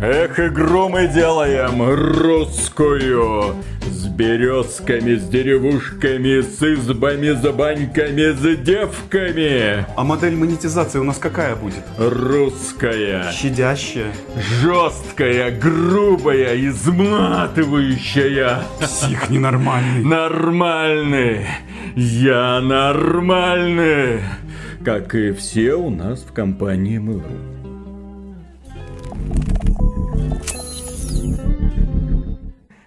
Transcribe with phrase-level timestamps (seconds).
[0.00, 3.56] Эх, игру мы делаем русскую!
[3.82, 9.84] С березками, с деревушками, с избами, с баньками, с девками!
[9.94, 11.84] А модель монетизации у нас какая будет?
[11.98, 13.30] Русская.
[13.32, 14.12] Щадящая.
[14.60, 18.62] Жесткая, грубая, изматывающая.
[18.80, 20.02] Псих ненормальный.
[20.02, 21.46] Нормальный.
[21.94, 24.20] Я нормальный
[24.84, 27.53] Как и все у нас в компании Mail.ru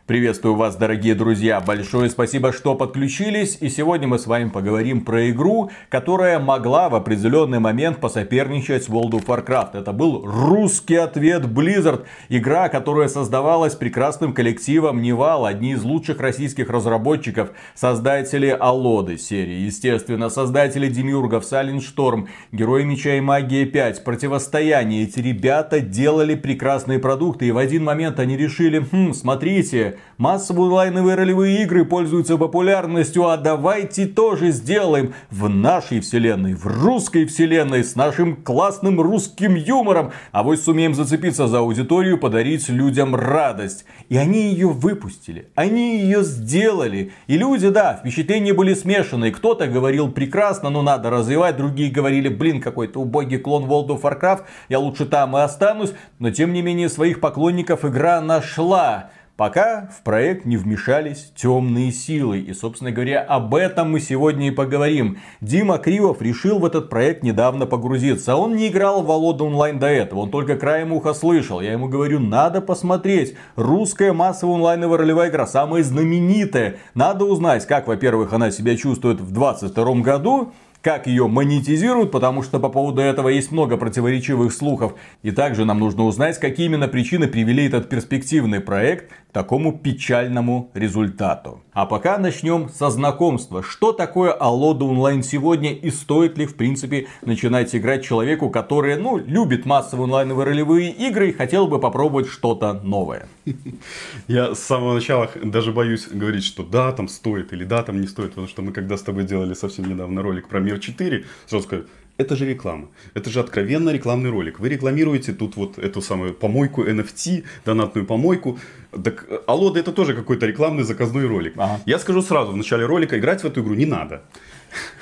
[0.07, 1.59] Приветствую вас, дорогие друзья.
[1.59, 3.57] Большое спасибо, что подключились.
[3.59, 8.88] И сегодня мы с вами поговорим про игру, которая могла в определенный момент посоперничать с
[8.88, 9.71] World of Warcraft.
[9.73, 12.05] Это был русский ответ Blizzard.
[12.30, 20.30] Игра, которая создавалась прекрасным коллективом Нивал, одни из лучших российских разработчиков, создатели Аллоды серии, естественно,
[20.30, 25.03] создатели Демиургов, Silent Storm, Герои Меча и Магия 5, Противостояние.
[25.03, 27.45] Эти ребята делали прекрасные продукты.
[27.49, 33.38] И в один момент они решили, хм, смотрите, Массовые онлайновые ролевые игры пользуются популярностью, а
[33.38, 40.12] давайте тоже сделаем в нашей вселенной, в русской вселенной, с нашим классным русским юмором.
[40.31, 43.86] А вот сумеем зацепиться за аудиторию, подарить людям радость.
[44.09, 47.11] И они ее выпустили, они ее сделали.
[47.28, 49.32] И люди, да, впечатления были смешанные.
[49.32, 54.44] Кто-то говорил прекрасно, но надо развивать, другие говорили, блин, какой-то убогий клон World of Warcraft,
[54.70, 55.94] я лучше там и останусь.
[56.20, 62.39] Но тем не менее своих поклонников игра нашла пока в проект не вмешались темные силы.
[62.39, 65.19] И, собственно говоря, об этом мы сегодня и поговорим.
[65.39, 68.35] Дима Кривов решил в этот проект недавно погрузиться.
[68.35, 71.61] Он не играл в Волода онлайн до этого, он только краем уха слышал.
[71.61, 73.35] Я ему говорю, надо посмотреть.
[73.55, 76.77] Русская массовая онлайновая ролевая игра, самая знаменитая.
[76.95, 82.59] Надо узнать, как, во-первых, она себя чувствует в 2022 году, как ее монетизируют, потому что
[82.59, 84.93] по поводу этого есть много противоречивых слухов.
[85.21, 91.61] И также нам нужно узнать, какие именно причины привели этот перспективный проект такому печальному результату.
[91.73, 93.61] А пока начнем со знакомства.
[93.61, 99.17] Что такое Алода онлайн сегодня и стоит ли в принципе начинать играть человеку, который ну,
[99.17, 103.27] любит массовые онлайновые ролевые игры и хотел бы попробовать что-то новое?
[104.27, 108.08] Я с самого начала даже боюсь говорить, что да, там стоит или да, там не
[108.08, 111.26] стоит, потому что мы когда с тобой делали совсем недавно ролик про мир Мир 4,
[111.45, 111.86] сразу сказать,
[112.17, 112.88] это же реклама.
[113.14, 114.60] Это же откровенно рекламный ролик.
[114.60, 118.60] Вы рекламируете тут вот эту самую помойку NFT, донатную помойку.
[119.04, 121.54] Так Алода это тоже какой-то рекламный заказной ролик.
[121.58, 121.80] Ага.
[121.86, 124.23] Я скажу сразу в начале ролика, играть в эту игру не надо.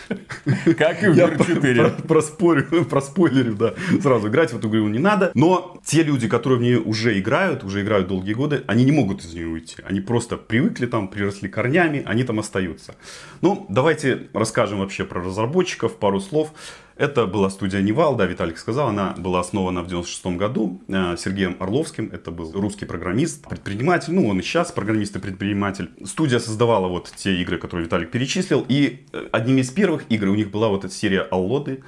[0.78, 1.90] Как и в Мир 4.
[2.08, 3.74] Проспорю, проспойлерю, да.
[4.02, 5.32] Сразу играть в эту игру не надо.
[5.34, 9.24] Но те люди, которые в нее уже играют, уже играют долгие годы, они не могут
[9.24, 9.78] из нее уйти.
[9.84, 12.96] Они просто привыкли там, приросли корнями, они там остаются.
[13.42, 16.52] Ну, давайте расскажем вообще про разработчиков, пару слов.
[16.98, 21.58] Это была студия Нивал, да, Виталик сказал, она была основана в 96 году э, Сергеем
[21.60, 25.90] Орловским, это был русский программист, предприниматель, ну он и сейчас программист и предприниматель.
[26.06, 30.36] Студия создавала вот те игры, которые Виталик перечислил, и э, одним из первых игр у
[30.36, 31.84] них была вот эта серия Аллоды,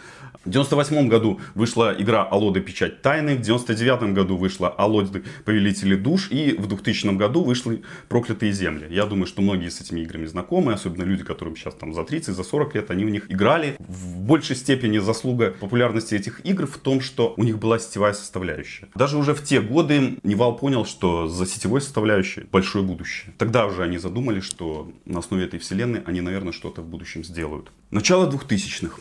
[0.47, 6.31] в 98 году вышла игра Аллоды Печать Тайны, в 99 году вышла Аллоды Повелители Душ
[6.31, 8.87] и в 2000 году вышли Проклятые Земли.
[8.89, 12.33] Я думаю, что многие с этими играми знакомы, особенно люди, которым сейчас там за 30,
[12.33, 13.75] за 40 лет, они в них играли.
[13.79, 18.87] В большей степени заслуга популярности этих игр в том, что у них была сетевая составляющая.
[18.95, 23.33] Даже уже в те годы Нивал понял, что за сетевой составляющей большое будущее.
[23.37, 27.71] Тогда уже они задумали, что на основе этой вселенной они, наверное, что-то в будущем сделают.
[27.91, 28.99] Начало 2000-х.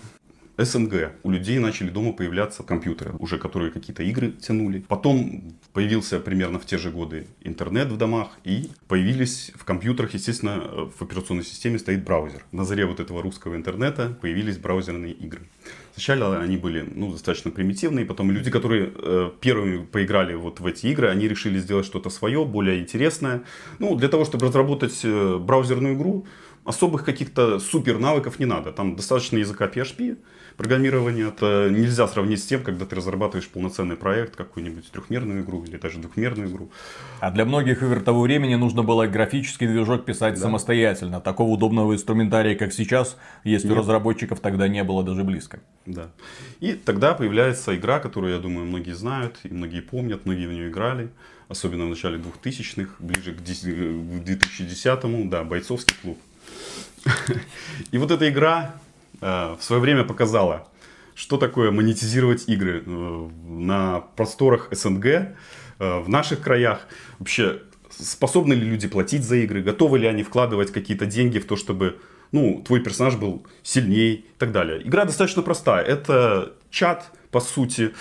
[0.59, 1.13] СНГ.
[1.23, 4.85] У людей начали дома появляться компьютеры, уже которые какие-то игры тянули.
[4.89, 8.39] Потом появился примерно в те же годы интернет в домах.
[8.45, 12.45] И появились в компьютерах, естественно, в операционной системе стоит браузер.
[12.53, 15.43] На заре вот этого русского интернета появились браузерные игры.
[15.97, 20.89] Сначала они были ну, достаточно примитивные, потом люди, которые э, первыми поиграли вот в эти
[20.89, 23.45] игры, они решили сделать что-то свое, более интересное.
[23.79, 26.27] Ну, для того, чтобы разработать э, браузерную игру,
[26.67, 28.73] особых каких-то супер навыков не надо.
[28.73, 30.19] Там достаточно языка PHP,
[30.57, 35.77] программирование это нельзя сравнить с тем, когда ты разрабатываешь полноценный проект, какую-нибудь трехмерную игру или
[35.77, 36.71] даже двухмерную игру.
[37.21, 40.41] А для многих игр того времени нужно было графический движок писать да.
[40.41, 41.21] самостоятельно.
[41.21, 43.77] Такого удобного инструментария, как сейчас, если Нет.
[43.77, 45.61] у разработчиков тогда не было даже близко.
[45.87, 46.11] Да.
[46.59, 50.69] И тогда появляется игра, которую, я думаю, многие знают, и многие помнят, многие в нее
[50.69, 51.11] играли.
[51.49, 56.19] Особенно в начале 2000-х, ближе к 2010-му, да, бойцовский клуб.
[57.93, 58.75] И вот эта игра
[59.21, 60.69] Э, в свое время показала,
[61.15, 65.35] что такое монетизировать игры э, на просторах СНГ, э,
[65.79, 66.87] в наших краях.
[67.19, 71.57] Вообще, способны ли люди платить за игры, готовы ли они вкладывать какие-то деньги в то,
[71.57, 71.99] чтобы
[72.33, 74.87] ну, твой персонаж был сильнее и так далее.
[74.87, 75.85] Игра достаточно простая.
[75.85, 77.95] Это чат, по сути,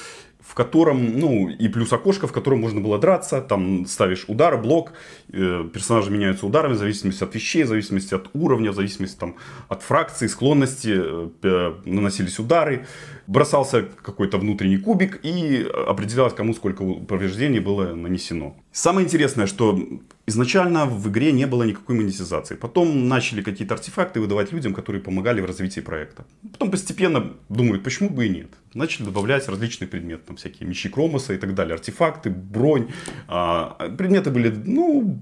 [0.48, 4.94] в котором, ну, и плюс окошко, в котором можно было драться, там ставишь удар, блок,
[5.34, 9.36] э, персонажи меняются ударами в зависимости от вещей, в зависимости от уровня, в зависимости там,
[9.70, 11.02] от фракции, склонности,
[11.44, 12.86] э, наносились удары,
[13.28, 18.56] бросался какой-то внутренний кубик и определялось, кому сколько повреждений было нанесено.
[18.76, 19.80] Самое интересное, что
[20.28, 22.56] изначально в игре не было никакой монетизации.
[22.56, 26.26] Потом начали какие-то артефакты выдавать людям, которые помогали в развитии проекта.
[26.52, 28.50] Потом постепенно думают, почему бы и нет.
[28.74, 32.90] Начали добавлять различные предметы, там всякие мечи Кромоса и так далее, артефакты, бронь.
[33.30, 35.22] А, предметы были, ну,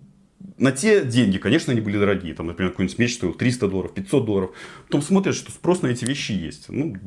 [0.57, 2.33] на те деньги, конечно, они были дорогие.
[2.33, 4.51] Там, например, какой-нибудь меч стоил 300 долларов, 500 долларов.
[4.87, 6.69] Потом смотрят, что спрос на эти вещи есть.
[6.69, 6.97] Ну,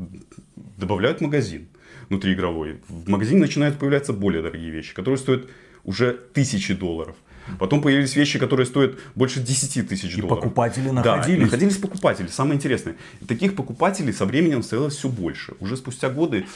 [0.77, 1.67] добавляют магазин
[2.09, 2.77] внутриигровой.
[2.87, 5.49] В магазине начинают появляться более дорогие вещи, которые стоят
[5.87, 7.17] уже тысячи долларов.
[7.59, 10.39] Потом появились вещи, которые стоят больше 10 тысяч долларов.
[10.39, 11.39] И покупатели находились.
[11.39, 12.27] Да, находились покупатели.
[12.27, 12.97] Самое интересное.
[13.27, 15.55] таких покупателей со временем становилось все больше.
[15.61, 16.47] Уже спустя годы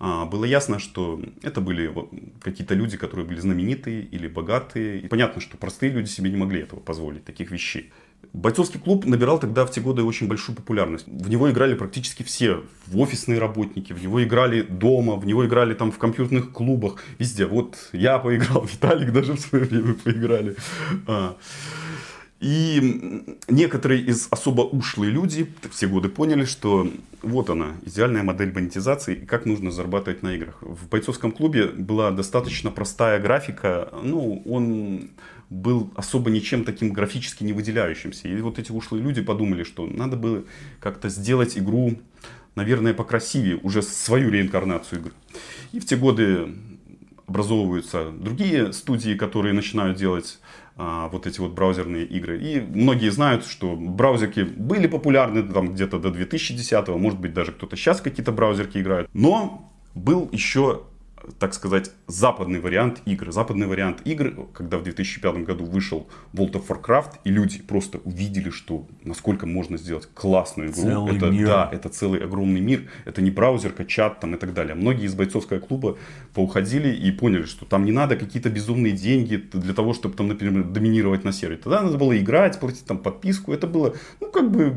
[0.00, 1.94] а, было ясно, что это были
[2.40, 5.00] какие-то люди, которые были знаменитые или богатые.
[5.00, 7.92] И понятно, что простые люди себе не могли этого позволить, таких вещей.
[8.32, 11.06] Бойцовский клуб набирал тогда в те годы очень большую популярность.
[11.08, 12.62] В него играли практически все.
[12.86, 17.46] В офисные работники, в него играли дома, в него играли там в компьютерных клубах, везде.
[17.46, 20.56] Вот я поиграл, Виталик даже в свое время поиграли.
[21.06, 21.36] А.
[22.40, 26.90] И некоторые из особо ушлые люди все годы поняли, что
[27.20, 30.56] вот она, идеальная модель монетизации и как нужно зарабатывать на играх.
[30.62, 35.10] В бойцовском клубе была достаточно простая графика, ну, он
[35.50, 38.28] был особо ничем таким графически не выделяющимся.
[38.28, 40.44] И вот эти ушлые люди подумали, что надо было
[40.78, 41.98] как-то сделать игру,
[42.54, 45.12] наверное, покрасивее, уже свою реинкарнацию игры.
[45.72, 46.54] И в те годы
[47.26, 50.38] образовываются другие студии, которые начинают делать
[50.76, 52.40] а, вот эти вот браузерные игры.
[52.40, 57.76] И многие знают, что браузерки были популярны там где-то до 2010, может быть даже кто-то
[57.76, 59.08] сейчас какие-то браузерки играет.
[59.12, 60.82] Но был еще
[61.38, 63.30] так сказать, западный вариант игр.
[63.32, 68.50] Западный вариант игр, когда в 2005 году вышел World of Warcraft, и люди просто увидели,
[68.50, 70.82] что насколько можно сделать классную игру.
[70.82, 71.46] Целый это, мир.
[71.46, 72.88] Да, это целый огромный мир.
[73.04, 74.74] Это не браузерка, чат там и так далее.
[74.74, 75.96] Многие из бойцовского клуба
[76.34, 80.64] поуходили и поняли, что там не надо какие-то безумные деньги для того, чтобы там, например,
[80.64, 81.60] доминировать на сервере.
[81.62, 83.52] Тогда надо было играть, платить там подписку.
[83.52, 84.74] Это было, ну, как бы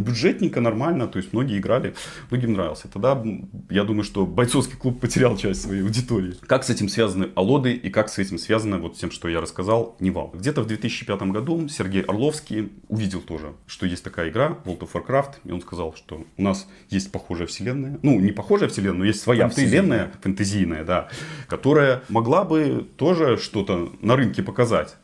[0.00, 1.94] бюджетненько, нормально, то есть многие играли,
[2.30, 2.88] многим нравился.
[2.88, 3.22] Тогда
[3.70, 6.34] я думаю, что бойцовский клуб потерял часть своей аудитории.
[6.46, 9.96] Как с этим связаны Аллоды и как с этим связано вот тем, что я рассказал,
[10.00, 10.32] Нивал.
[10.34, 15.34] Где-то в 2005 году Сергей Орловский увидел тоже, что есть такая игра World of Warcraft,
[15.44, 19.20] и он сказал, что у нас есть похожая вселенная, ну не похожая вселенная, но есть
[19.20, 19.68] своя Фэнтезийная.
[19.68, 21.08] вселенная, фэнтезийная, да,
[21.48, 24.96] которая могла бы тоже что-то на рынке показать.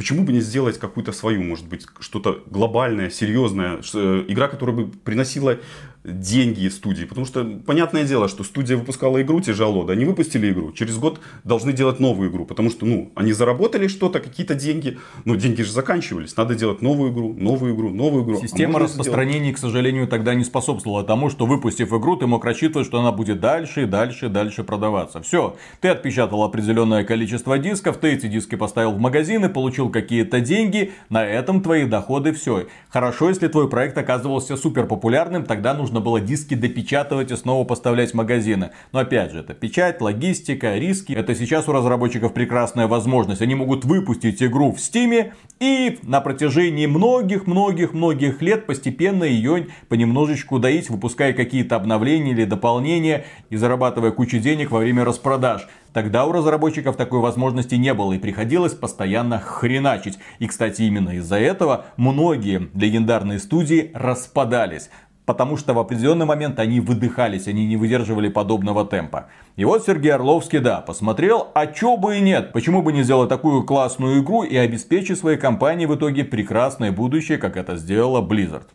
[0.00, 4.86] Почему бы не сделать какую-то свою, может быть, что-то глобальное, серьезное, э, игра, которая бы
[4.86, 5.58] приносила
[6.04, 7.04] деньги студии.
[7.04, 11.20] Потому что, понятное дело, что студия выпускала игру тяжело, да, они выпустили игру, через год
[11.44, 15.72] должны делать новую игру, потому что, ну, они заработали что-то, какие-то деньги, но деньги же
[15.72, 18.38] заканчивались, надо делать новую игру, новую игру, новую игру.
[18.38, 19.56] А Система а распространения, сделать...
[19.56, 23.40] к сожалению, тогда не способствовала тому, что выпустив игру, ты мог рассчитывать, что она будет
[23.40, 25.20] дальше и дальше и дальше продаваться.
[25.20, 30.40] Все, ты отпечатал определенное количество дисков, ты эти диски поставил в магазин и получил какие-то
[30.40, 32.68] деньги, на этом твои доходы все.
[32.88, 37.64] Хорошо, если твой проект оказывался супер популярным, тогда нужно нужно было диски допечатывать и снова
[37.64, 38.70] поставлять в магазины.
[38.92, 41.12] Но опять же, это печать, логистика, риски.
[41.12, 43.42] Это сейчас у разработчиков прекрасная возможность.
[43.42, 50.90] Они могут выпустить игру в Steam и на протяжении многих-многих-многих лет постепенно ее понемножечку доить,
[50.90, 55.66] выпуская какие-то обновления или дополнения и зарабатывая кучу денег во время распродаж.
[55.92, 60.20] Тогда у разработчиков такой возможности не было и приходилось постоянно хреначить.
[60.38, 64.88] И, кстати, именно из-за этого многие легендарные студии распадались
[65.30, 69.28] потому что в определенный момент они выдыхались, они не выдерживали подобного темпа.
[69.54, 73.28] И вот Сергей Орловский, да, посмотрел, а чё бы и нет, почему бы не сделать
[73.28, 78.66] такую классную игру и обеспечить своей компании в итоге прекрасное будущее, как это сделала Blizzard.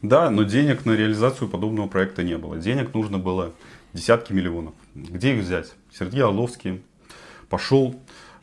[0.00, 2.56] Да, но денег на реализацию подобного проекта не было.
[2.56, 3.52] Денег нужно было
[3.92, 4.72] десятки миллионов.
[4.94, 5.74] Где их взять?
[5.92, 6.80] Сергей Орловский
[7.50, 7.94] пошел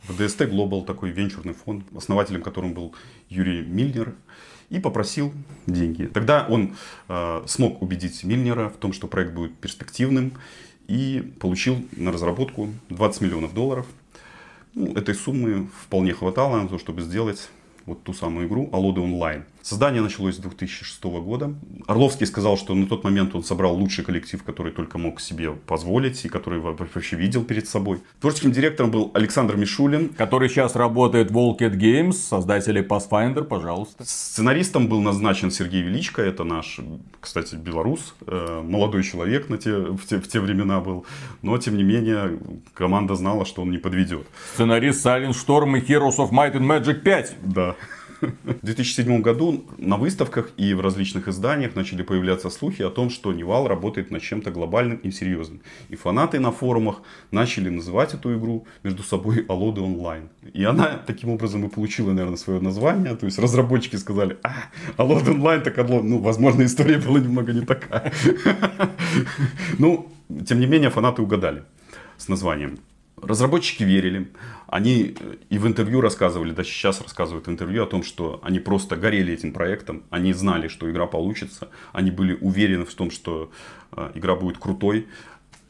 [0.04, 2.94] в DST Global, такой венчурный фонд, основателем которым был
[3.28, 4.14] Юрий Мильнер
[4.70, 5.32] и попросил
[5.66, 6.06] деньги.
[6.06, 6.76] Тогда он
[7.08, 10.32] э, смог убедить Мильнера в том, что проект будет перспективным
[10.88, 13.86] и получил на разработку 20 миллионов долларов.
[14.74, 17.50] Ну, этой суммы вполне хватало чтобы сделать
[17.84, 19.44] вот ту самую игру Алоды онлайн.
[19.62, 21.54] Создание началось с 2006 года.
[21.86, 26.24] Орловский сказал, что на тот момент он собрал лучший коллектив, который только мог себе позволить
[26.24, 28.00] и который вообще видел перед собой.
[28.20, 30.10] Творческим директором был Александр Мишулин.
[30.10, 34.04] Который сейчас работает в Volcat Games, создатели Pathfinder, пожалуйста.
[34.04, 36.80] Сценаристом был назначен Сергей Величко, это наш,
[37.20, 41.04] кстати, белорус, э, молодой человек на те, в, те, в те времена был.
[41.42, 42.38] Но, тем не менее,
[42.74, 44.26] команда знала, что он не подведет.
[44.54, 47.36] Сценарист Silent Storm и Heroes of Might and Magic 5.
[47.42, 47.76] Да.
[48.20, 53.32] В 2007 году на выставках и в различных изданиях начали появляться слухи о том, что
[53.32, 55.60] Нивал работает над чем-то глобальным и серьезным.
[55.88, 60.28] И фанаты на форумах начали называть эту игру между собой Аллоды онлайн.
[60.52, 63.16] И она таким образом и получила, наверное, свое название.
[63.16, 64.52] То есть разработчики сказали, а,
[64.96, 66.06] Аллоды онлайн, так Аллоды.
[66.06, 68.12] Ну, возможно, история была немного не такая.
[69.78, 70.08] Ну,
[70.46, 71.62] тем не менее, фанаты угадали
[72.16, 72.78] с названием.
[73.22, 74.28] Разработчики верили,
[74.66, 78.60] они э, и в интервью рассказывали, да сейчас рассказывают в интервью о том, что они
[78.60, 83.50] просто горели этим проектом, они знали, что игра получится, они были уверены в том, что
[83.92, 85.06] э, игра будет крутой,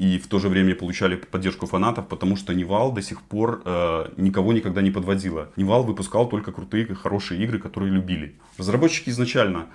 [0.01, 4.13] и в то же время получали поддержку фанатов, потому что Нивал до сих пор э,
[4.17, 5.51] никого никогда не подводила.
[5.57, 8.35] Нивал выпускал только крутые, хорошие игры, которые любили.
[8.57, 9.67] Разработчики изначально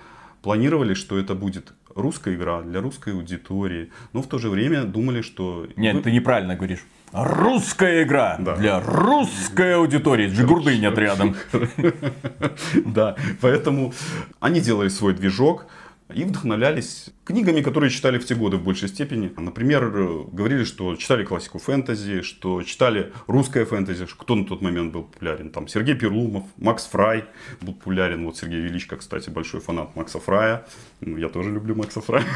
[0.42, 5.22] планировали, что это будет русская игра для русской аудитории, но в то же время думали,
[5.22, 5.66] что...
[5.76, 6.84] Нет, ты неправильно говоришь.
[7.12, 8.56] Русская игра да.
[8.56, 10.28] для русской аудитории.
[10.28, 11.34] Джигурды нет рядом.
[12.84, 13.92] Да, поэтому
[14.40, 15.66] они делали свой движок
[16.14, 19.32] и вдохновлялись книгами, которые читали в те годы в большей степени.
[19.36, 19.88] Например,
[20.30, 25.50] говорили, что читали классику фэнтези, что читали русское фэнтези, кто на тот момент был популярен.
[25.50, 27.24] Там Сергей Перлумов, Макс Фрай
[27.60, 28.24] был популярен.
[28.24, 30.66] Вот Сергей Величко, кстати, большой фанат Макса Фрая.
[31.00, 32.26] Ну, я тоже люблю Макса Фрая.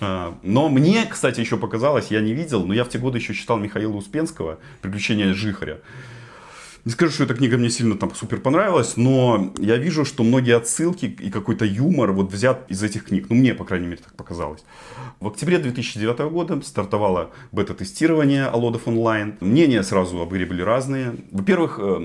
[0.00, 3.34] А, но мне, кстати, еще показалось, я не видел, но я в те годы еще
[3.34, 5.78] читал Михаила Успенского «Приключения Жихаря».
[6.84, 10.56] Не скажу, что эта книга мне сильно там супер понравилась, но я вижу, что многие
[10.56, 13.26] отсылки и какой-то юмор вот взят из этих книг.
[13.28, 14.64] Ну, мне, по крайней мере, так показалось.
[15.20, 19.36] В октябре 2009 года стартовало бета-тестирование Алодов онлайн.
[19.40, 21.16] Мнения сразу об игре были разные.
[21.30, 22.00] Во-первых, э,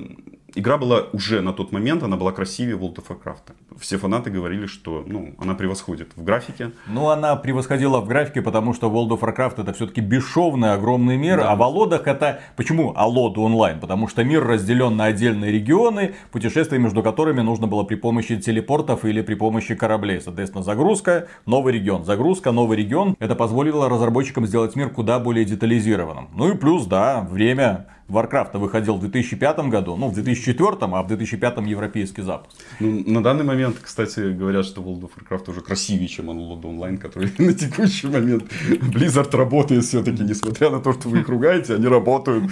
[0.56, 3.54] игра была уже на тот момент, она была красивее World of Warcraft.
[3.80, 6.72] Все фанаты говорили, что ну, она превосходит в графике.
[6.88, 11.38] Ну, она превосходила в графике, потому что World of Warcraft это все-таки бесшовный огромный мир,
[11.38, 11.52] да.
[11.52, 12.40] а в Алодах это...
[12.56, 13.80] Почему Алоду онлайн?
[13.80, 19.06] Потому что мир разделен на отдельные регионы, путешествия между которыми нужно было при помощи телепортов
[19.06, 20.22] или при помощи кораблей.
[20.22, 22.06] Соответственно, загрузка, новый регион.
[22.06, 23.16] Загрузка, новый регион.
[23.20, 26.30] Это позволило разработчикам сделать мир куда более детализированным.
[26.34, 31.08] Ну и плюс, да, время Warcraft выходил в 2005 году, ну в 2004, а в
[31.08, 32.56] 2005 европейский запуск.
[32.80, 36.98] Ну, на данный момент, кстати, говорят, что World of Warcraft уже красивее, чем Unload Online,
[36.98, 41.88] который на текущий момент Blizzard работает все-таки, несмотря на то, что вы их ругаете, они
[41.88, 42.52] работают.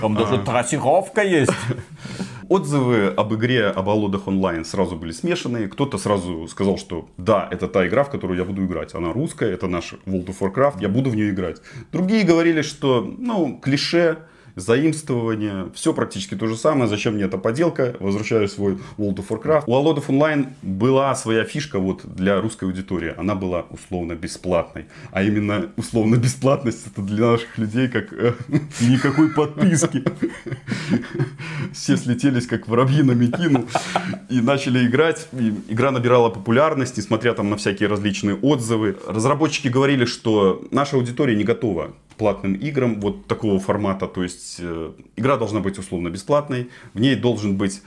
[0.00, 0.38] Там даже а.
[0.38, 1.52] трассировка есть.
[2.48, 5.68] Отзывы об игре об Алодах онлайн сразу были смешанные.
[5.68, 8.94] Кто-то сразу сказал, что да, это та игра, в которую я буду играть.
[8.94, 11.60] Она русская, это наш World of Warcraft, я буду в нее играть.
[11.92, 14.18] Другие говорили, что, ну, клише,
[14.58, 16.88] заимствование, все практически то же самое.
[16.88, 17.96] Зачем мне эта поделка?
[18.00, 19.64] Возвращаю свой World of Warcraft.
[19.66, 23.14] У Alod of Online была своя фишка вот для русской аудитории.
[23.16, 24.86] Она была условно бесплатной.
[25.10, 28.12] А именно условно бесплатность это для наших людей как...
[28.12, 28.34] Э,
[28.80, 30.02] Никакой подписки.
[31.72, 33.66] Все слетелись как воробьи на мекину
[34.28, 35.28] и начали играть.
[35.68, 38.96] Игра набирала популярность, несмотря там на всякие различные отзывы.
[39.06, 44.06] Разработчики говорили, что наша аудитория не готова платным играм вот такого формата.
[44.06, 47.82] То есть э, игра должна быть условно бесплатной, в ней должен быть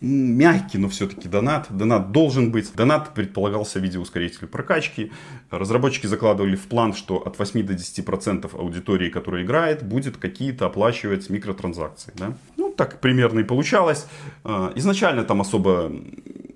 [0.00, 1.66] мягкий, но все-таки донат.
[1.70, 2.72] Донат должен быть.
[2.74, 5.12] Донат предполагался в виде ускорителя прокачки.
[5.50, 11.28] Разработчики закладывали в план, что от 8 до 10% аудитории, которая играет, будет какие-то оплачивать
[11.28, 12.12] микротранзакции.
[12.16, 12.32] Да?
[12.56, 14.06] Ну, так примерно и получалось.
[14.44, 15.92] Э, изначально там особо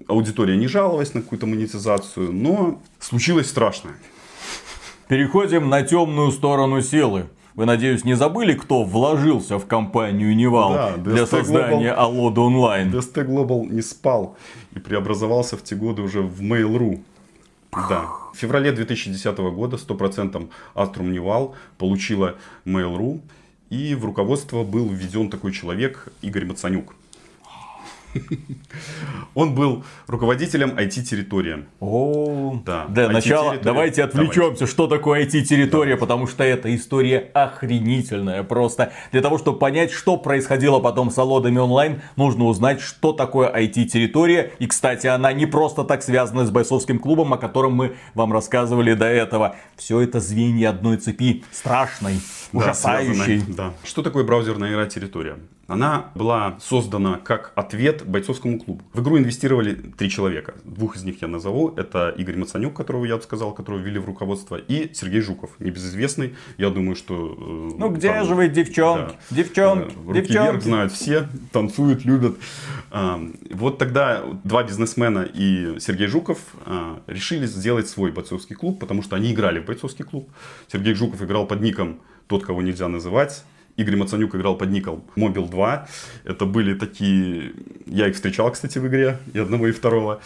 [0.09, 3.95] аудитория не жаловалась на какую-то монетизацию, но случилось страшное.
[5.15, 7.27] Переходим на темную сторону силы.
[7.55, 12.91] Вы, надеюсь, не забыли, кто вложился в компанию Нивал да, для создания Аллодов онлайн?
[12.91, 14.37] DST Global не спал
[14.75, 17.01] и преобразовался в те годы уже в Mail.ru.
[17.89, 18.07] Да.
[18.33, 23.21] В феврале 2010 года 100% Astrum Nival получила Mail.ru
[23.71, 26.93] и в руководство был введен такой человек Игорь Мацанюк.
[29.35, 31.65] Он был руководителем IT-территории.
[31.81, 32.87] О, да.
[32.89, 38.93] Для начала давайте отвлечемся, что такое IT-территория, потому что эта история охренительная просто.
[39.13, 44.53] Для того, чтобы понять, что происходило потом с Алодами онлайн, нужно узнать, что такое IT-территория.
[44.59, 48.95] И, кстати, она не просто так связана с бойцовским клубом, о котором мы вам рассказывали
[48.95, 49.57] до этого.
[49.77, 52.21] Все это звенья одной цепи, страшной,
[52.53, 53.43] да, ужасающей.
[53.49, 53.73] Да.
[53.85, 55.39] Что такое браузерная игра территория?
[55.67, 58.83] Она была создана как ответ бойцовскому клубу.
[58.93, 60.55] В игру инвестировали три человека.
[60.65, 61.73] Двух из них я назову.
[61.77, 66.35] Это Игорь Мацанюк, которого я сказал, которого ввели в руководство, и Сергей Жуков, небезызвестный.
[66.59, 67.15] Я думаю, что...
[67.15, 69.17] Э, ну, где там, же вы, девчонки?
[69.31, 70.51] Да, девчонки, руки девчонки.
[70.51, 72.37] вверх знают все, танцуют, любят.
[72.91, 73.21] А,
[73.51, 79.17] вот тогда два бизнесмена и Сергей Жуков а, решили сделать свой бойцовский клуб, потому что
[79.17, 80.29] они играли в бойцовский клуб.
[80.71, 83.45] Сергей Жуков играл под ником «Тот, кого нельзя называть».
[83.77, 85.89] Игорь Мацанюк играл под ником Мобил 2.
[86.25, 87.53] Это были такие...
[87.87, 90.21] Я их встречал, кстати, в игре, и одного, и второго.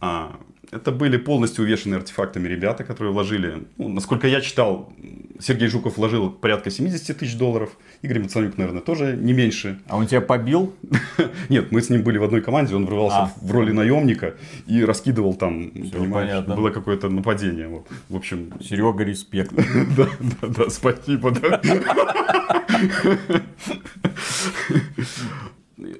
[0.00, 0.36] А,
[0.72, 4.90] это были полностью увешанные артефактами ребята, которые вложили, ну, насколько я читал,
[5.38, 9.78] Сергей Жуков вложил порядка 70 тысяч долларов, Игорь Мацанюк, наверное, тоже не меньше.
[9.86, 10.74] А он тебя побил?
[11.50, 13.32] Нет, мы с ним были в одной команде, он врывался а.
[13.42, 14.34] в роли наемника
[14.66, 16.56] и раскидывал там, Все понимаешь, понятно.
[16.56, 17.68] было какое-то нападение.
[17.68, 17.86] Вот.
[18.08, 18.50] В общем...
[18.60, 19.52] Серега, респект.
[19.96, 20.08] Да,
[20.40, 21.34] да, да, спасибо.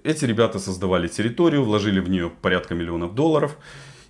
[0.04, 3.58] Эти ребята создавали территорию, вложили в нее порядка миллионов долларов.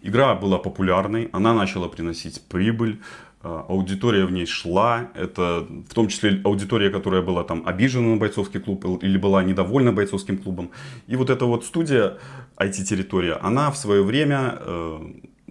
[0.03, 3.01] Игра была популярной, она начала приносить прибыль,
[3.45, 8.17] а, аудитория в ней шла, это в том числе аудитория, которая была там обижена на
[8.17, 10.71] бойцовский клуб или была недовольна бойцовским клубом.
[11.07, 12.19] И вот эта вот студия,
[12.57, 15.01] IT-территория, она в свое время э,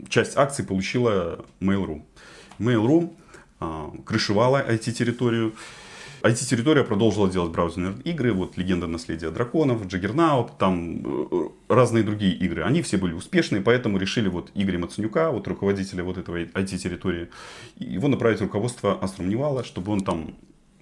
[0.10, 2.02] часть акций получила Mail.ru.
[2.60, 3.14] Mail.ru
[3.60, 5.54] э, крышевала IT-территорию,
[6.24, 12.64] IT-территория продолжила делать браузерные игры, вот «Легенда наследия драконов», «Джаггернаут», там э, разные другие игры.
[12.64, 17.30] Они все были успешные, поэтому решили вот Игоря Мацанюка, вот руководителя вот этого IT-территории,
[17.78, 20.36] его направить в руководство Аструм Нивала, чтобы он там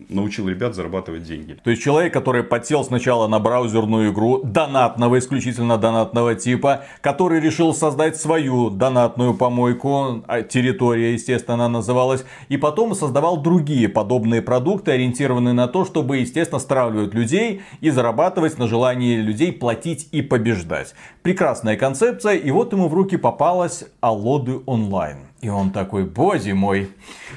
[0.10, 1.58] научил ребят зарабатывать деньги.
[1.64, 7.74] То есть человек, который подсел сначала на браузерную игру донатного, исключительно донатного типа, который решил
[7.74, 14.92] создать свою донатную помойку, а территория, естественно, она называлась, и потом создавал другие подобные продукты,
[14.92, 20.94] ориентированные на то, чтобы, естественно, стравливать людей и зарабатывать на желании людей платить и побеждать.
[21.22, 25.29] Прекрасная концепция, и вот ему в руки попалась Алоды онлайн.
[25.42, 26.90] И он такой, боже мой,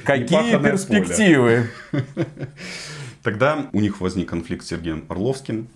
[0.04, 1.70] какие перспективы.
[3.22, 5.68] Тогда у них возник конфликт с Сергеем Орловским.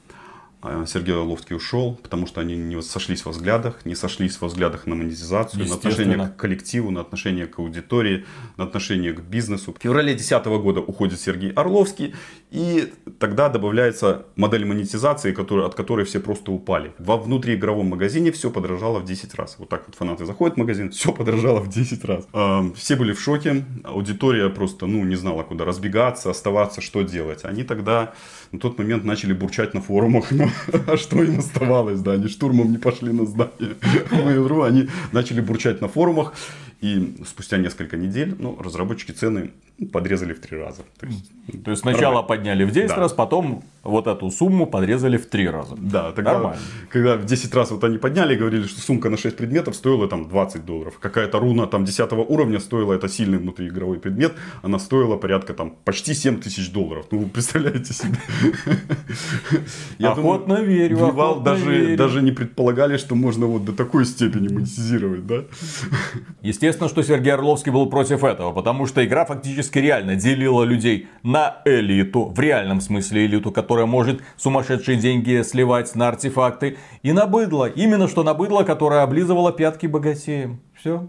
[0.63, 4.87] А, Сергей Орловский ушел, потому что они не сошлись во взглядах, не сошлись во взглядах
[4.87, 8.25] на монетизацию, на отношение к коллективу, на отношение к аудитории,
[8.57, 9.75] на отношение к бизнесу.
[9.79, 12.15] В феврале 2010 года уходит Сергей Орловский,
[12.51, 16.93] и тогда добавляется модель монетизации, которая, от которой все просто упали.
[16.99, 19.57] Во внутриигровом магазине все подорожало в 10 раз.
[19.59, 22.27] Вот так вот фанаты заходят в магазин, все подорожало в 10 раз.
[22.77, 27.45] Все были в шоке, аудитория просто ну, не знала, куда разбегаться, оставаться, что делать.
[27.45, 28.15] Они тогда
[28.53, 30.49] на тот момент начали бурчать на форумах, ну,
[30.87, 33.53] а что им оставалось, да, они штурмом не пошли на здание.
[34.11, 36.35] Mail.ru, они начали бурчать на форумах,
[36.81, 39.51] и спустя несколько недель, ну, разработчики цены
[39.93, 40.83] подрезали в три раза.
[40.99, 41.31] То есть,
[41.65, 42.29] То есть сначала нормально.
[42.29, 42.97] подняли в 10 да.
[42.97, 45.75] раз, потом вот эту сумму подрезали в три раза.
[45.77, 46.61] Да, тогда, нормально.
[46.89, 50.09] Когда в 10 раз вот они подняли и говорили, что сумка на 6 предметов стоила
[50.09, 50.99] там 20 долларов.
[50.99, 56.15] Какая-то руна там 10 уровня стоила, это сильный внутриигровой предмет, она стоила порядка там почти
[56.15, 57.07] 7 тысяч долларов.
[57.11, 58.17] Ну, вы представляете себе.
[59.99, 61.97] Я охотно верю, охотно даже, верю.
[61.99, 65.45] даже не предполагали, что можно вот до такой степени монетизировать, да?
[66.41, 71.63] Естественно, что Сергей Орловский был против этого, потому что игра фактически реально делила людей на
[71.65, 77.67] элиту, в реальном смысле элиту, которая может сумасшедшие деньги сливать на артефакты, и на быдло,
[77.67, 80.61] именно что на быдло, которое облизывало пятки богатеям.
[80.79, 81.09] Все.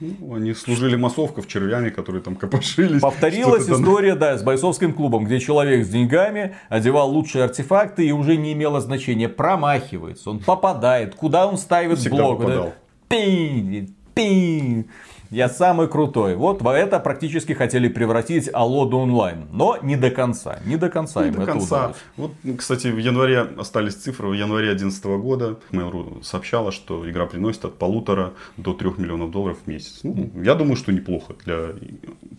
[0.00, 3.00] Ну, они служили массовков червями, которые там копошились.
[3.00, 8.36] Повторилась история, да, с бойцовским клубом, где человек с деньгами одевал лучшие артефакты и уже
[8.36, 12.38] не имело значения, промахивается, он попадает, куда он ставит Всегда блок.
[12.38, 12.74] Попадал.
[13.08, 14.86] Пинь, пинь
[15.34, 16.36] я самый крутой.
[16.36, 19.48] Вот это практически хотели превратить Алоду онлайн.
[19.52, 20.60] Но не до конца.
[20.64, 21.76] Не до конца не им до это конца.
[21.76, 21.96] удалось.
[22.16, 24.28] Вот, кстати, в январе остались цифры.
[24.28, 29.58] В январе 2011 года Mail.ru сообщала, что игра приносит от полутора до трех миллионов долларов
[29.64, 30.00] в месяц.
[30.02, 31.70] Ну, я думаю, что неплохо для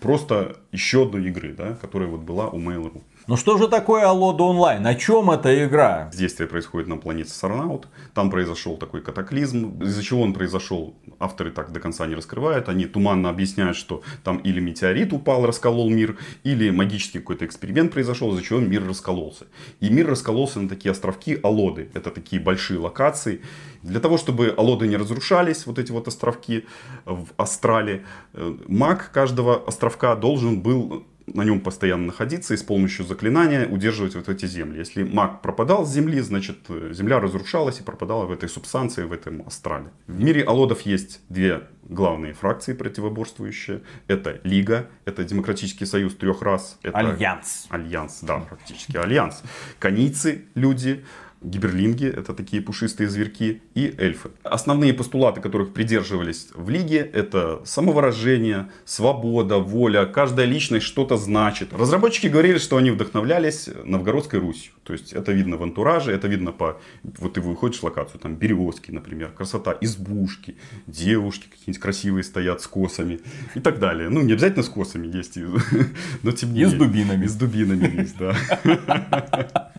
[0.01, 3.01] просто еще одной игры, да, которая вот была у Mail.ru.
[3.27, 4.85] Ну что же такое Алода онлайн?
[4.85, 6.11] О чем эта игра?
[6.13, 7.87] Действие происходит на планете Сарнаут.
[8.13, 9.81] Там произошел такой катаклизм.
[9.81, 12.69] Из-за чего он произошел, авторы так до конца не раскрывают.
[12.69, 18.31] Они туманно объясняют, что там или метеорит упал, расколол мир, или магический какой-то эксперимент произошел,
[18.31, 19.47] из-за чего мир раскололся.
[19.79, 21.89] И мир раскололся на такие островки Алоды.
[21.95, 23.41] Это такие большие локации.
[23.81, 26.67] Для того, чтобы Алоды не разрушались, вот эти вот островки
[27.05, 33.05] в Астрале, э, маг каждого островка должен был на нем постоянно находиться и с помощью
[33.05, 34.79] заклинания удерживать вот эти земли.
[34.79, 39.13] Если маг пропадал с земли, значит э, земля разрушалась и пропадала в этой субстанции, в
[39.13, 39.91] этом астрале.
[40.07, 43.81] В мире Алодов есть две главные фракции противоборствующие.
[44.07, 46.79] Это Лига, это Демократический союз трех рас.
[46.83, 47.67] Это Альянс.
[47.69, 49.43] Альянс, да, практически Альянс.
[49.79, 51.05] Канийцы, люди,
[51.45, 54.31] гиберлинги, это такие пушистые зверьки, и эльфы.
[54.43, 61.73] Основные постулаты, которых придерживались в лиге, это самовыражение, свобода, воля, каждая личность что-то значит.
[61.73, 64.73] Разработчики говорили, что они вдохновлялись Новгородской Русью.
[64.83, 66.79] То есть это видно в антураже, это видно по...
[67.03, 72.67] Вот ты выходишь в локацию, там березки, например, красота, избушки, девушки какие-нибудь красивые стоят с
[72.67, 73.19] косами
[73.55, 74.09] и так далее.
[74.09, 75.37] Ну, не обязательно с косами есть,
[76.23, 76.73] но тем не менее.
[76.73, 77.25] И с дубинами.
[77.25, 79.71] И с дубинами есть, да.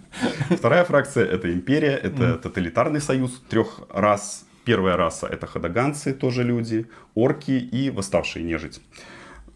[0.51, 4.45] Вторая фракция это империя, это тоталитарный союз трех рас.
[4.65, 8.81] Первая раса это ходоганцы, тоже люди, орки и восставшие нежить.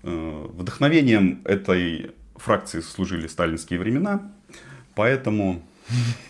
[0.03, 4.20] Э, вдохновением этой фракции служили сталинские времена,
[4.94, 5.62] поэтому...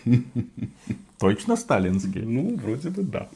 [1.19, 2.25] Точно сталинские?
[2.25, 3.29] Ну, вроде бы да.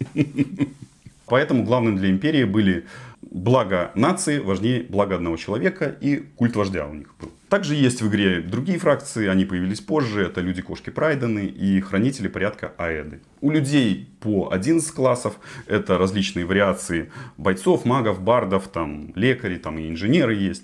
[1.27, 2.85] Поэтому главным для империи были
[3.21, 7.31] благо нации важнее блага одного человека и культ вождя у них был.
[7.49, 10.23] Также есть в игре другие фракции, они появились позже.
[10.23, 13.21] Это люди-кошки Прайдены и хранители порядка Аэды.
[13.39, 15.35] У людей по 11 классов
[15.67, 20.63] это различные вариации бойцов, магов, бардов, там, лекари, там и инженеры есть.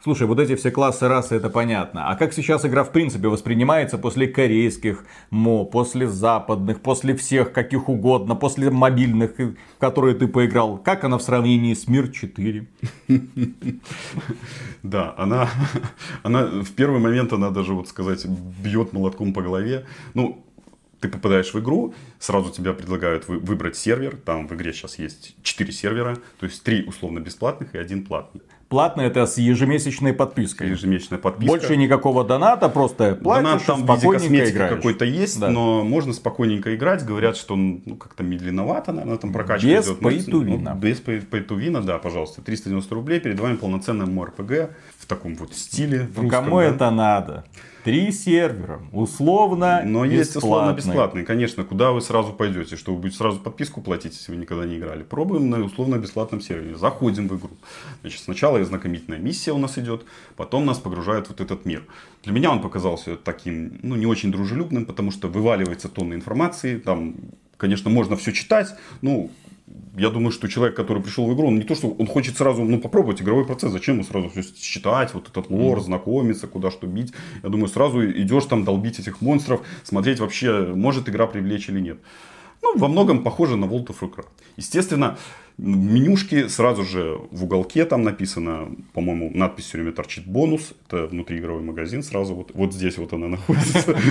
[0.00, 2.08] Слушай, вот эти все классы расы, это понятно.
[2.08, 7.88] А как сейчас игра в принципе воспринимается после корейских мо, после западных, после всех каких
[7.88, 10.78] угодно, после мобильных, в которые ты поиграл?
[10.78, 12.66] Как она в сравнении с Мир 4?
[14.84, 15.50] Да, она,
[16.22, 19.86] она в первый момент, она даже, вот сказать, бьет молотком по голове.
[20.14, 20.44] Ну,
[21.00, 24.16] ты попадаешь в игру, сразу тебя предлагают выбрать сервер.
[24.16, 28.42] Там в игре сейчас есть 4 сервера, то есть 3 условно бесплатных и один платный.
[28.68, 30.68] Платно это с ежемесячной подпиской.
[30.68, 31.50] Ежемесячная подписка.
[31.50, 35.48] Больше никакого доната, просто платишь, Донат там в виде косметики какой-то есть, да.
[35.48, 37.02] но можно спокойненько играть.
[37.06, 40.00] Говорят, что он ну, как-то медленновато, наверное, там прокачка без идет.
[40.00, 40.74] Пейтувина.
[40.74, 42.42] Ну, без пейтувина, да, пожалуйста.
[42.42, 46.08] 390 рублей, перед вами полноценный МРПГ в таком вот стиле.
[46.14, 46.64] Ну, русском, кому да?
[46.64, 47.44] это надо?
[47.88, 51.64] Три сервера, условно Но есть условно бесплатные, конечно.
[51.64, 52.76] Куда вы сразу пойдете?
[52.76, 55.02] Что вы будете сразу подписку платить, если вы никогда не играли?
[55.02, 56.76] Пробуем на условно бесплатном сервере.
[56.76, 57.52] Заходим в игру.
[58.02, 60.04] Значит, сначала знакомительная миссия у нас идет,
[60.36, 61.82] потом нас погружают в вот этот мир.
[62.24, 67.14] Для меня он показался таким, ну, не очень дружелюбным, потому что вываливается тонна информации, там,
[67.56, 68.68] конечно, можно все читать,
[69.00, 69.30] ну,
[69.96, 72.64] я думаю, что человек, который пришел в игру, он не то, что он хочет сразу
[72.64, 73.72] ну, попробовать игровой процесс.
[73.72, 77.12] Зачем ему сразу все читать, вот этот лор, знакомиться, куда что бить.
[77.42, 81.98] Я думаю, сразу идешь там долбить этих монстров, смотреть вообще, может игра привлечь или нет.
[82.62, 84.28] Ну, во многом похоже на World of Warcraft.
[84.56, 85.18] Естественно,
[85.58, 90.72] менюшки сразу же в уголке там написано, по-моему, надпись все время торчит бонус.
[90.86, 93.96] Это внутриигровой магазин сразу вот, вот здесь вот она находится.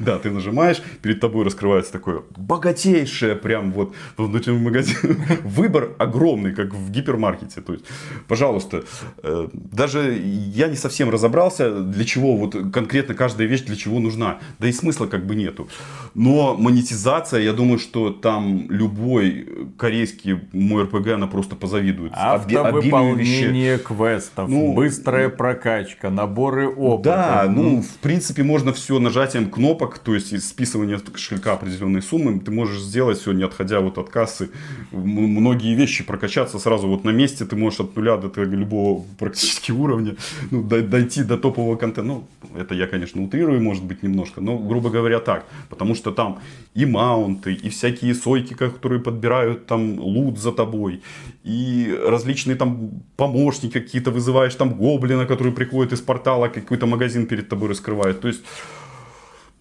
[0.00, 5.16] Да, ты нажимаешь, перед тобой раскрывается такое богатейшее прям вот внутренний магазин.
[5.44, 7.60] Выбор огромный, как в гипермаркете.
[7.60, 7.84] То есть,
[8.28, 8.84] пожалуйста,
[9.22, 14.38] э, даже я не совсем разобрался, для чего вот конкретно каждая вещь для чего нужна.
[14.58, 15.68] Да и смысла как бы нету.
[16.14, 22.12] Но монетизация, я думаю, что там любой корейский мой РПГ, она просто позавидует.
[22.14, 27.44] Автовыполнение квестов, ну, быстрая прокачка, наборы опыта.
[27.44, 32.50] Да, ну, в принципе, можно все нажатием кнопок, то есть списывание кошелька определенной суммы, ты
[32.50, 34.50] можешь сделать все, не отходя вот от кассы.
[34.90, 40.16] Многие вещи прокачаться сразу вот на месте, ты можешь от нуля до любого практически уровня
[40.50, 42.02] ну, дойти до топового контента.
[42.02, 42.24] Ну,
[42.56, 45.44] это я, конечно, утрирую, может быть, немножко, но, грубо говоря, так.
[45.68, 46.40] Потому что там
[46.74, 51.02] и маунты, и всякие сойки, которые подбирают там лут за тобой,
[51.44, 57.48] и различные там помощники какие-то вызываешь, там гоблина, который приходит из портала, какой-то магазин перед
[57.48, 58.20] тобой раскрывает.
[58.20, 58.42] То есть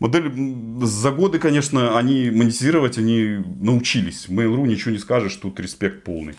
[0.01, 0.31] Модель
[0.81, 4.25] за годы, конечно, они монетизировать, они научились.
[4.29, 6.33] Mail.ru ничего не скажешь, тут респект полный.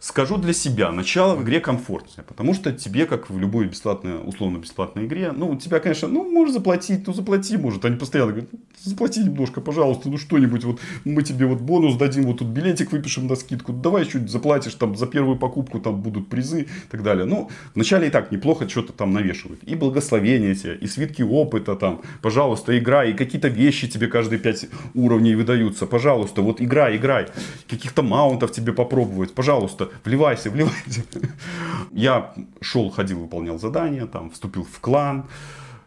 [0.00, 5.06] Скажу для себя, начало в игре комфортное, потому что тебе, как в любой бесплатной, условно-бесплатной
[5.06, 7.84] игре, ну, у тебя, конечно, ну, можешь заплатить, ну, заплати, может.
[7.84, 8.50] Они постоянно говорят,
[8.80, 13.26] заплати немножко, пожалуйста, ну, что-нибудь, вот, мы тебе вот бонус дадим, вот тут билетик выпишем
[13.26, 17.24] на скидку, давай чуть заплатишь, там, за первую покупку, там, будут призы и так далее.
[17.24, 19.64] Ну, вначале и так неплохо что-то там навешивают.
[19.64, 24.66] И благословения тебе, и свитки опыта, там, пожалуйста, играй, и какие-то вещи тебе каждые пять
[24.94, 27.26] уровней выдаются, пожалуйста, вот играй, играй,
[27.68, 31.02] каких-то маунтов тебе попробуй попробовать, пожалуйста, вливайся, вливайся.
[31.92, 35.24] Я шел, ходил, выполнял задания, там, вступил в клан.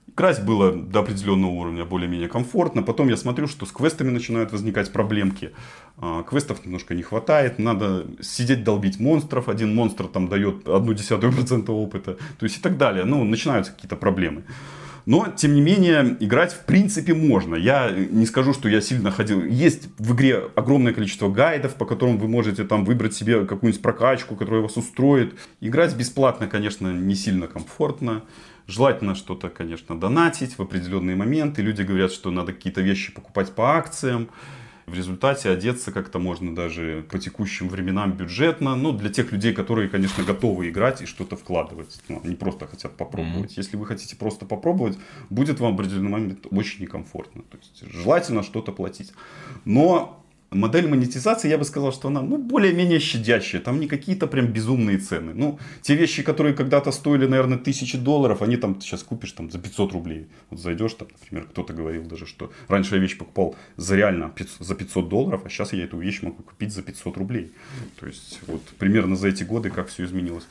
[0.07, 2.83] Играть было до определенного уровня более-менее комфортно.
[2.83, 5.51] Потом я смотрю, что с квестами начинают возникать проблемки.
[5.97, 7.59] А, квестов немножко не хватает.
[7.59, 9.47] Надо сидеть долбить монстров.
[9.49, 12.17] Один монстр там дает одну десятую процента опыта.
[12.39, 13.05] То есть и так далее.
[13.05, 14.43] Ну, начинаются какие-то проблемы.
[15.05, 17.55] Но, тем не менее, играть в принципе можно.
[17.55, 19.43] Я не скажу, что я сильно ходил.
[19.43, 24.35] Есть в игре огромное количество гайдов, по которым вы можете там выбрать себе какую-нибудь прокачку,
[24.35, 25.35] которая вас устроит.
[25.59, 28.23] Играть бесплатно, конечно, не сильно комфортно.
[28.67, 31.61] Желательно что-то, конечно, донатить в определенные моменты.
[31.61, 34.29] Люди говорят, что надо какие-то вещи покупать по акциям.
[34.91, 38.75] В результате одеться как-то можно даже по текущим временам бюджетно.
[38.75, 42.01] Ну, для тех людей, которые, конечно, готовы играть и что-то вкладывать.
[42.09, 43.51] Ну, они просто хотят попробовать.
[43.51, 43.61] Mm-hmm.
[43.63, 44.97] Если вы хотите просто попробовать,
[45.29, 47.43] будет вам в определенный момент очень некомфортно.
[47.43, 49.13] То есть, желательно что-то платить.
[49.63, 50.20] Но
[50.51, 53.61] модель монетизации, я бы сказал, что она ну, более-менее щадящая.
[53.61, 55.33] Там не какие-то прям безумные цены.
[55.33, 59.59] Ну, те вещи, которые когда-то стоили, наверное, тысячи долларов, они там сейчас купишь там за
[59.59, 60.27] 500 рублей.
[60.49, 64.67] Вот зайдешь там, например, кто-то говорил даже, что раньше я вещь покупал за реально 500,
[64.67, 67.51] за 500 долларов, а сейчас я эту вещь могу купить за 500 рублей.
[67.99, 70.47] То есть, вот примерно за эти годы как все изменилось.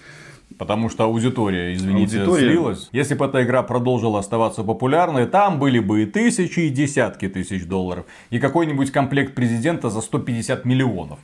[0.59, 2.51] Потому что аудитория, извините, аудитория...
[2.51, 2.89] слилась.
[2.93, 7.67] Если бы эта игра продолжила оставаться популярной, там были бы и тысячи, и десятки тысяч
[7.67, 8.07] долларов.
[8.31, 11.19] И какой-нибудь комплект президента за 150 миллионов.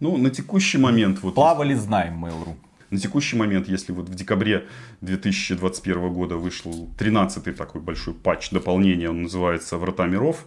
[0.00, 1.22] Ну, на текущий момент...
[1.22, 2.54] Вот, Плавали, знаем Mail.ru.
[2.90, 4.66] На текущий момент, если вот в декабре
[5.00, 10.44] 2021 года вышел 13-й такой большой патч дополнения, он называется «Врата миров»,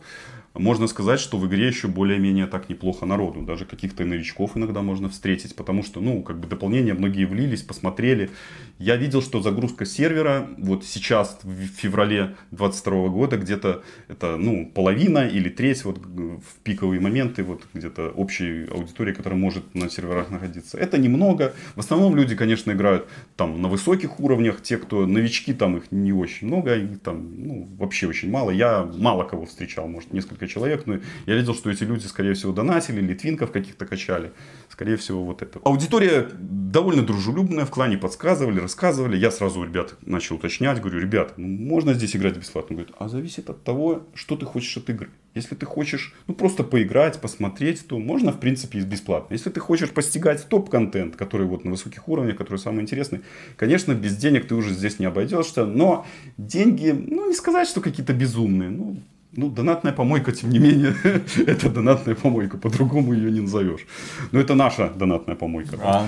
[0.53, 3.41] можно сказать, что в игре еще более-менее так неплохо народу.
[3.41, 8.29] Даже каких-то новичков иногда можно встретить, потому что, ну, как бы дополнения многие влились, посмотрели.
[8.77, 15.27] Я видел, что загрузка сервера вот сейчас, в феврале 22 года, где-то это, ну, половина
[15.27, 20.77] или треть вот в пиковые моменты, вот где-то общей аудитории, которая может на серверах находиться.
[20.77, 21.53] Это немного.
[21.75, 24.61] В основном люди, конечно, играют там на высоких уровнях.
[24.61, 28.51] Те, кто новички, там их не очень много, их там, ну, вообще очень мало.
[28.51, 32.33] Я мало кого встречал, может, несколько несколько человек, но я видел, что эти люди, скорее
[32.33, 34.31] всего, донатили, литвинков каких-то качали.
[34.69, 35.59] Скорее всего, вот это.
[35.63, 39.17] Аудитория довольно дружелюбная, в клане подсказывали, рассказывали.
[39.17, 42.75] Я сразу ребят начал уточнять, говорю, ребят, ну, можно здесь играть бесплатно?
[42.75, 45.09] Говорит, а зависит от того, что ты хочешь от игры.
[45.35, 49.33] Если ты хочешь ну, просто поиграть, посмотреть, то можно, в принципе, бесплатно.
[49.33, 53.21] Если ты хочешь постигать топ-контент, который вот на высоких уровнях, который самый интересный,
[53.55, 56.05] конечно, без денег ты уже здесь не обойдешься, но
[56.37, 59.01] деньги, ну, не сказать, что какие-то безумные, ну,
[59.35, 60.95] ну, донатная помойка, тем не менее,
[61.47, 63.85] это донатная помойка, по-другому ее не назовешь.
[64.31, 65.77] Но это наша донатная помойка.
[65.81, 66.07] А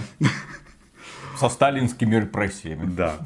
[1.37, 2.85] со сталинскими репрессиями.
[2.85, 3.17] Да.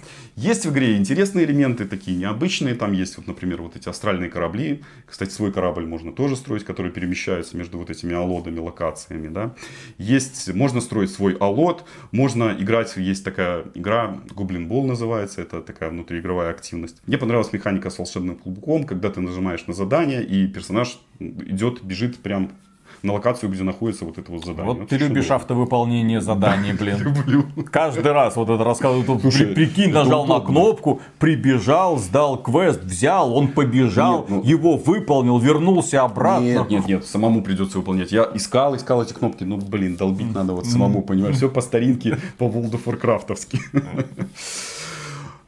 [0.41, 2.73] Есть в игре интересные элементы, такие необычные.
[2.73, 4.83] Там есть, вот, например, вот эти астральные корабли.
[5.05, 9.27] Кстати, свой корабль можно тоже строить, который перемещается между вот этими алодами, локациями.
[9.27, 9.53] Да?
[9.97, 16.51] Есть, можно строить свой алод, можно играть, есть такая игра, Ball называется, это такая внутриигровая
[16.51, 17.01] активность.
[17.05, 22.17] Мне понравилась механика с волшебным клубком, когда ты нажимаешь на задание, и персонаж идет, бежит
[22.19, 22.53] прям
[23.03, 24.65] на локацию, где находится вот это вот задание.
[24.65, 25.35] Вот, вот ты любишь удобно.
[25.35, 26.97] автовыполнение заданий, блин.
[26.99, 27.45] Люблю.
[27.71, 29.19] Каждый раз вот это рассказываю.
[29.19, 36.03] Слушай, прикинь, нажал на кнопку, прибежал, сдал квест, взял, он побежал, ну его выполнил, вернулся
[36.03, 36.45] обратно.
[36.45, 38.11] Нет, нет, нет, самому придется выполнять.
[38.11, 42.17] Я искал, искал эти кнопки, ну блин, долбить надо вот самому, понимаешь, все по старинке,
[42.37, 43.59] по World of Warcraft'овски.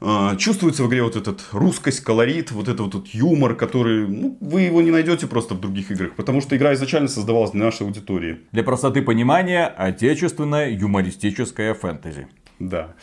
[0.03, 4.61] А, чувствуется в игре вот этот русскость, колорит, вот этот вот юмор, который ну, вы
[4.61, 8.39] его не найдете просто в других играх, потому что игра изначально создавалась для нашей аудитории.
[8.51, 12.27] Для простоты понимания, отечественная юмористическая фэнтези.
[12.57, 12.95] Да.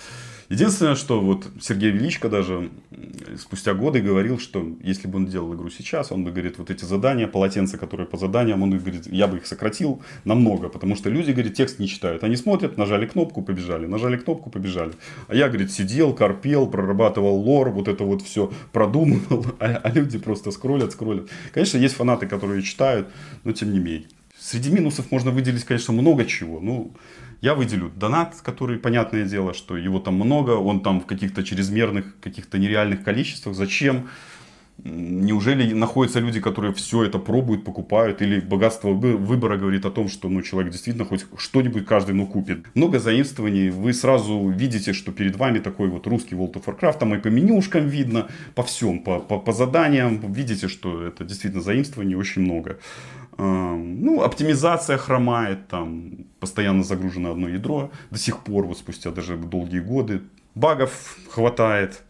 [0.49, 2.71] Единственное, что вот Сергей Величко даже
[3.39, 6.87] спустя годы говорил, что если бы он делал игру сейчас, он бы, говорит, вот эти
[6.87, 11.33] задания, полотенца, которые по заданиям, он говорит, я бы их сократил намного, потому что люди,
[11.33, 12.25] говорит, текст не читают.
[12.25, 14.93] Они смотрят, нажали кнопку, побежали, нажали кнопку, побежали.
[15.27, 20.19] А я, говорит, сидел, корпел, прорабатывал лор, вот это вот все продумывал, а, а люди
[20.19, 21.29] просто скроллят, скроллят.
[21.53, 23.09] Конечно, есть фанаты, которые читают,
[23.45, 24.09] но тем не менее.
[24.41, 26.61] Среди минусов можно выделить, конечно, много чего.
[26.61, 26.93] Ну,
[27.41, 32.19] я выделю донат, который, понятное дело, что его там много, он там в каких-то чрезмерных,
[32.21, 33.55] каких-то нереальных количествах.
[33.55, 34.09] Зачем?
[34.85, 40.29] Неужели находятся люди, которые все это пробуют, покупают, или богатство выбора говорит о том, что
[40.29, 42.65] ну, человек действительно хоть что-нибудь каждый ну, купит.
[42.75, 47.15] Много заимствований, вы сразу видите, что перед вами такой вот русский World of Warcraft, там
[47.15, 52.15] и по менюшкам видно, по всем, по, по, по заданиям, видите, что это действительно заимствований
[52.15, 52.79] очень много.
[53.37, 59.81] Ну, оптимизация хромает, там постоянно загружено одно ядро до сих пор, вот спустя даже долгие
[59.81, 60.23] годы.
[60.55, 62.03] Багов хватает.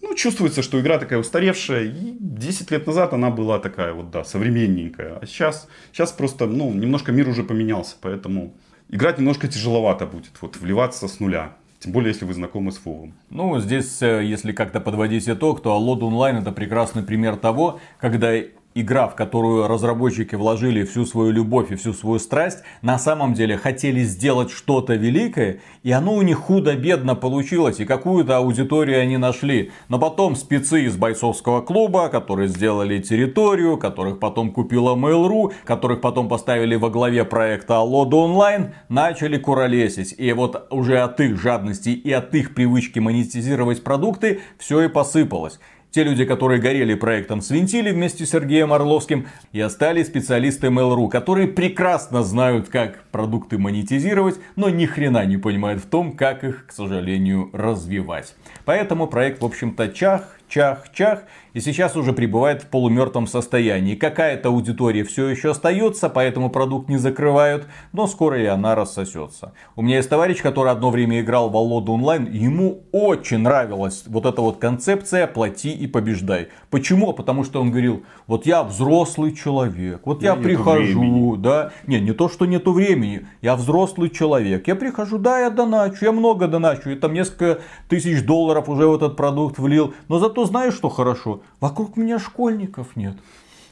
[0.00, 1.84] Ну, чувствуется, что игра такая устаревшая.
[1.84, 5.18] И 10 лет назад она была такая вот, да, современненькая.
[5.20, 8.54] А сейчас, сейчас просто, ну, немножко мир уже поменялся, поэтому
[8.88, 11.56] играть немножко тяжеловато будет, вот, вливаться с нуля.
[11.80, 13.14] Тем более, если вы знакомы с Вовом.
[13.30, 18.32] Ну, здесь, э, если как-то подводить итог, то Аллод Онлайн это прекрасный пример того, когда
[18.80, 23.56] игра, в которую разработчики вложили всю свою любовь и всю свою страсть, на самом деле
[23.56, 29.70] хотели сделать что-то великое, и оно у них худо-бедно получилось, и какую-то аудиторию они нашли.
[29.88, 36.28] Но потом спецы из бойцовского клуба, которые сделали территорию, которых потом купила Mail.ru, которых потом
[36.28, 40.14] поставили во главе проекта Allodo Online, начали куролесить.
[40.18, 45.58] И вот уже от их жадности и от их привычки монетизировать продукты все и посыпалось.
[45.90, 51.48] Те люди, которые горели проектом, свинтили вместе с Сергеем Орловским и остались специалисты Mail.ru, которые
[51.48, 56.72] прекрасно знают, как продукты монетизировать, но ни хрена не понимают в том, как их, к
[56.72, 58.34] сожалению, развивать.
[58.66, 61.22] Поэтому проект, в общем-то, чах, чах-чах,
[61.52, 63.94] и сейчас уже пребывает в полумертвом состоянии.
[63.94, 69.52] Какая-то аудитория все еще остается, поэтому продукт не закрывают, но скоро и она рассосется.
[69.76, 74.26] У меня есть товарищ, который одно время играл в Аллоду онлайн, ему очень нравилась вот
[74.26, 76.48] эта вот концепция «плати и побеждай».
[76.70, 77.12] Почему?
[77.12, 82.28] Потому что он говорил, вот я взрослый человек, вот я прихожу, да, не, не то,
[82.28, 86.96] что нету времени, я взрослый человек, я прихожу, да, я доначу, я много доначу, я
[86.96, 91.37] там несколько тысяч долларов уже в этот продукт влил, но зато знаешь, что хорошо?
[91.60, 93.16] Вокруг меня школьников нет.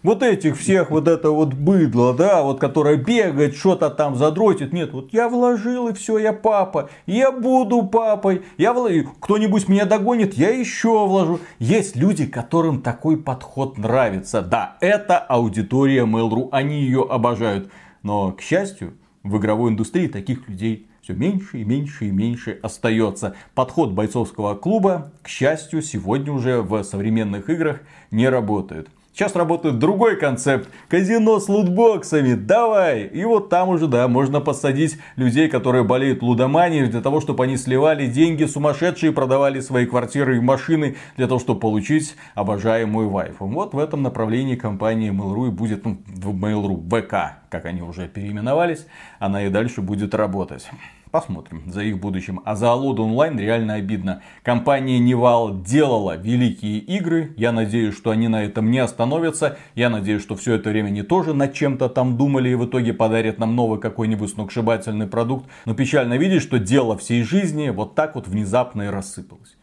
[0.02, 4.72] Вот этих всех, вот это вот быдло, да, вот которое бегает, что-то там задротит.
[4.72, 6.90] Нет, вот я вложил и все, я папа.
[7.07, 8.42] Я буду папой.
[8.57, 9.11] Я вложу.
[9.20, 11.40] Кто-нибудь меня догонит, я еще вложу.
[11.59, 14.42] Есть люди, которым такой подход нравится.
[14.42, 17.70] Да, это аудитория Mail.ru, они ее обожают.
[18.05, 23.37] Но, к счастью, в игровой индустрии таких людей все меньше и меньше и меньше остается.
[23.55, 27.79] Подход бойцовского клуба, к счастью, сегодня уже в современных играх
[28.11, 28.88] не работает.
[29.14, 30.69] Сейчас работает другой концепт.
[30.88, 32.35] Казино с лутбоксами.
[32.35, 33.05] Давай.
[33.05, 37.57] И вот там уже, да, можно посадить людей, которые болеют лудоманией, для того, чтобы они
[37.57, 43.47] сливали деньги сумасшедшие, продавали свои квартиры и машины, для того, чтобы получить обожаемую вайфу.
[43.47, 48.87] Вот в этом направлении компания Mail.ru и будет, ну, Mail.ru, ВК, как они уже переименовались,
[49.21, 50.69] она и дальше будет работать.
[51.11, 52.40] Посмотрим за их будущим.
[52.45, 54.23] А за Аллоды онлайн реально обидно.
[54.42, 57.33] Компания Нивал делала великие игры.
[57.37, 59.57] Я надеюсь, что они на этом не остановятся.
[59.75, 62.92] Я надеюсь, что все это время они тоже над чем-то там думали и в итоге
[62.92, 65.49] подарят нам новый какой-нибудь сногсшибательный продукт.
[65.64, 69.57] Но печально видеть, что дело всей жизни вот так вот внезапно и рассыпалось.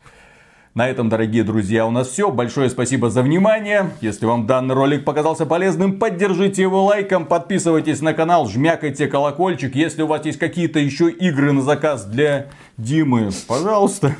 [0.76, 2.32] На этом, дорогие друзья, у нас все.
[2.32, 3.92] Большое спасибо за внимание.
[4.02, 9.76] Если вам данный ролик показался полезным, поддержите его лайком, подписывайтесь на канал, жмякайте колокольчик.
[9.76, 14.16] Если у вас есть какие-то еще игры на заказ для Димы, пожалуйста.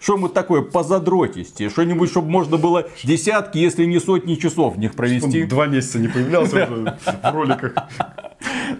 [0.00, 1.68] Что мы такое позадротисти?
[1.68, 5.42] Что-нибудь, чтобы можно было десятки, если не сотни часов в них провести.
[5.42, 7.74] Он два месяца не появлялся в роликах.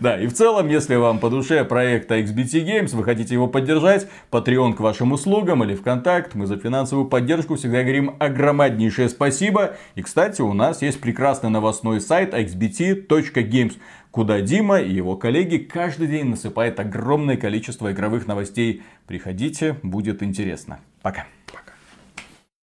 [0.01, 4.07] Да, и в целом, если вам по душе проект XBT Games, вы хотите его поддержать,
[4.31, 9.77] Patreon к вашим услугам или ВКонтакт, мы за финансовую поддержку всегда говорим огромнейшее спасибо.
[9.97, 13.77] И, кстати, у нас есть прекрасный новостной сайт xbt.games,
[14.11, 18.83] куда Дима и его коллеги каждый день насыпают огромное количество игровых новостей.
[19.07, 20.79] Приходите, будет интересно.
[21.03, 21.27] Пока.
[21.47, 21.73] Пока.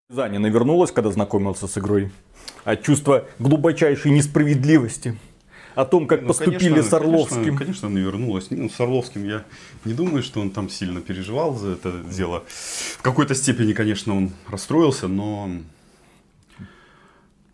[0.10, 2.12] Занина вернулась, когда знакомился с игрой.
[2.64, 5.18] От чувства глубочайшей несправедливости
[5.76, 7.36] о том, как ну, поступили конечно, с Орловским.
[7.38, 8.48] Конечно, конечно, она вернулась.
[8.50, 9.44] Ну, с Орловским я
[9.84, 12.44] не думаю, что он там сильно переживал за это дело.
[12.48, 15.50] В какой-то степени, конечно, он расстроился, но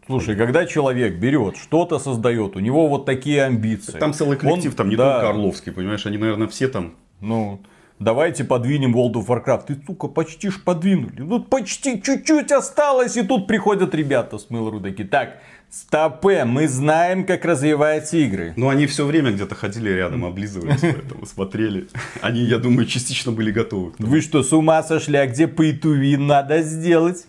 [0.08, 3.98] Слушай, когда человек берет, что-то создает, у него вот такие амбиции.
[3.98, 6.96] Там целый коллектив, он, там не да, только Орловский, понимаешь, они, наверное, все там.
[7.22, 7.62] Ну,
[8.02, 9.66] давайте подвинем World of Warcraft.
[9.68, 11.14] Ты, сука, почти ж подвинули.
[11.20, 15.08] Ну, почти чуть-чуть осталось, и тут приходят ребята с Mail.ru такие.
[15.08, 15.38] Так,
[15.70, 18.54] Стопе, мы знаем, как развиваются игры.
[18.58, 21.88] Ну, они все время где-то ходили рядом, облизывались, поэтому смотрели.
[22.22, 23.94] Они, я думаю, частично были готовы.
[23.98, 25.18] Вы что, с ума сошли?
[25.18, 27.26] А где pay to win надо сделать?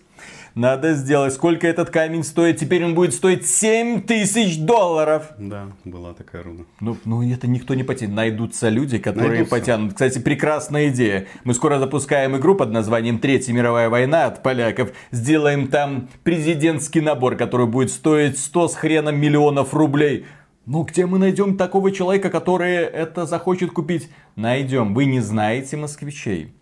[0.55, 1.33] Надо сделать.
[1.33, 2.57] Сколько этот камень стоит?
[2.57, 5.31] Теперь он будет стоить 7 тысяч долларов.
[5.37, 6.65] Да, была такая руна.
[6.79, 8.13] Ну, ну это никто не потянет.
[8.13, 9.55] Найдутся люди, которые Найдутся.
[9.55, 9.93] потянут.
[9.93, 11.25] Кстати, прекрасная идея.
[11.43, 14.91] Мы скоро запускаем игру под названием Третья мировая война от поляков.
[15.11, 20.25] Сделаем там президентский набор, который будет стоить 100 с хреном миллионов рублей.
[20.65, 24.09] Ну, где мы найдем такого человека, который это захочет купить?
[24.35, 24.93] Найдем.
[24.93, 26.51] Вы не знаете москвичей.